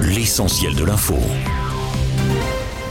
[0.00, 1.16] L'essentiel de l'info.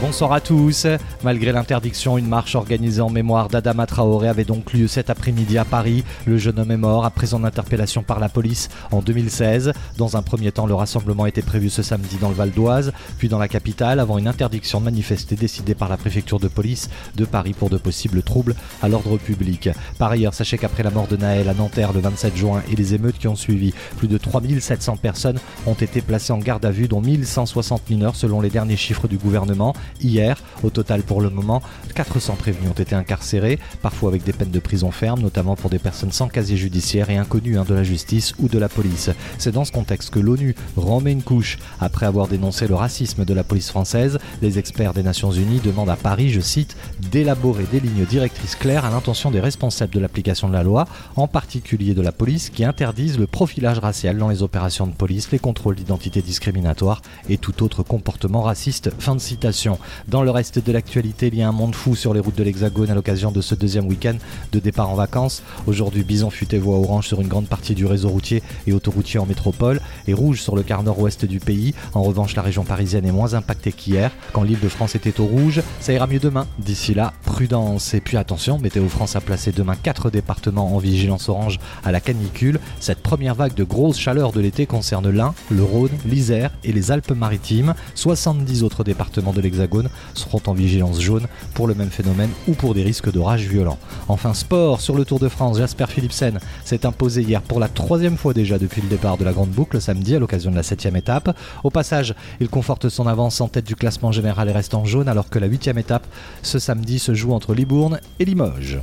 [0.02, 0.86] Bonsoir à tous.
[1.26, 5.64] Malgré l'interdiction, une marche organisée en mémoire d'Adama Traoré avait donc lieu cet après-midi à
[5.64, 6.04] Paris.
[6.24, 9.72] Le jeune homme est mort après son interpellation par la police en 2016.
[9.96, 13.28] Dans un premier temps, le rassemblement était prévu ce samedi dans le Val d'Oise, puis
[13.28, 17.24] dans la capitale, avant une interdiction de manifester décidée par la préfecture de police de
[17.24, 19.70] Paris pour de possibles troubles à l'ordre public.
[19.98, 22.94] Par ailleurs, sachez qu'après la mort de Naël à Nanterre le 27 juin et les
[22.94, 26.86] émeutes qui ont suivi, plus de 3700 personnes ont été placées en garde à vue,
[26.86, 30.40] dont 1160 mineurs selon les derniers chiffres du gouvernement hier.
[30.62, 31.62] Au total, pour le moment,
[31.94, 35.78] 400 prévenus ont été incarcérés, parfois avec des peines de prison ferme, notamment pour des
[35.78, 39.10] personnes sans casier judiciaire et inconnues hein, de la justice ou de la police.
[39.38, 41.58] C'est dans ce contexte que l'ONU remet une couche.
[41.80, 45.90] Après avoir dénoncé le racisme de la police française, les experts des Nations Unies demandent
[45.90, 46.76] à Paris, je cite,
[47.10, 51.28] d'élaborer des lignes directrices claires à l'intention des responsables de l'application de la loi, en
[51.28, 55.38] particulier de la police, qui interdisent le profilage racial dans les opérations de police, les
[55.38, 58.90] contrôles d'identité discriminatoire et tout autre comportement raciste.
[58.98, 59.78] Fin de citation.
[60.08, 62.90] Dans le reste de il y a un monde fou sur les routes de l'Hexagone
[62.90, 64.16] à l'occasion de ce deuxième week-end
[64.52, 65.42] de départ en vacances.
[65.66, 69.26] Aujourd'hui, bison futé voie orange sur une grande partie du réseau routier et autoroutier en
[69.26, 71.74] métropole et rouge sur le quart nord-ouest du pays.
[71.92, 74.10] En revanche, la région parisienne est moins impactée qu'hier.
[74.32, 76.46] Quand l'île de France était au rouge, ça ira mieux demain.
[76.58, 77.92] D'ici là, prudence.
[77.92, 82.00] Et puis attention, Météo France a placé demain quatre départements en vigilance orange à la
[82.00, 82.58] canicule.
[82.80, 86.90] Cette première vague de grosse chaleur de l'été concerne l'Ain, le Rhône, l'Isère et les
[86.90, 87.74] Alpes-Maritimes.
[87.94, 92.74] 70 autres départements de l'Hexagone seront en vigilance jaune pour le même phénomène ou pour
[92.74, 93.78] des risques d'orage violents.
[94.08, 98.16] Enfin, sport sur le Tour de France, Jasper Philipsen s'est imposé hier pour la troisième
[98.16, 100.96] fois déjà depuis le départ de la Grande Boucle samedi à l'occasion de la septième
[100.96, 101.36] étape.
[101.64, 105.08] Au passage, il conforte son avance en tête du classement général et reste en jaune
[105.08, 106.06] alors que la huitième étape
[106.42, 108.80] ce samedi se joue entre Libourne et Limoges.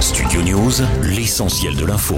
[0.00, 2.16] Studio News, l'essentiel de l'info.